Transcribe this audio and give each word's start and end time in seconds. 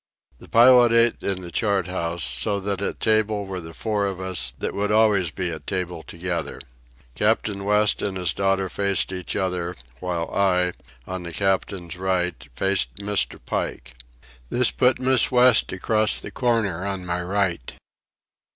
The 0.39 0.49
pilot 0.49 0.91
ate 0.91 1.21
in 1.21 1.43
the 1.43 1.51
chart 1.51 1.85
house, 1.85 2.23
so 2.23 2.59
that 2.61 2.81
at 2.81 2.99
table 2.99 3.45
were 3.45 3.61
the 3.61 3.75
four 3.75 4.07
of 4.07 4.19
us 4.19 4.51
that 4.57 4.73
would 4.73 4.91
always 4.91 5.29
be 5.29 5.51
at 5.51 5.67
table 5.67 6.01
together. 6.01 6.59
Captain 7.13 7.63
West 7.65 8.01
and 8.01 8.17
his 8.17 8.33
daughter 8.33 8.67
faced 8.67 9.11
each 9.11 9.35
other, 9.35 9.75
while 9.99 10.27
I, 10.33 10.73
on 11.05 11.21
the 11.21 11.31
captain's 11.31 11.97
right, 11.97 12.49
faced 12.55 12.95
Mr. 12.95 13.39
Pike. 13.45 13.93
This 14.49 14.71
put 14.71 14.97
Miss 14.97 15.29
West 15.31 15.71
across 15.71 16.19
the 16.19 16.31
corner 16.31 16.83
on 16.83 17.05
my 17.05 17.21
right. 17.21 17.73